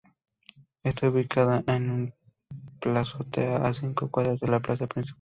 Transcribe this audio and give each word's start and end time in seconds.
Está 0.83 1.09
ubicada 1.09 1.63
en 1.67 1.91
una 1.91 2.13
plazoleta 2.79 3.67
a 3.67 3.71
cinco 3.71 4.09
cuadras 4.09 4.39
de 4.39 4.47
la 4.47 4.59
plaza 4.59 4.87
principal. 4.87 5.09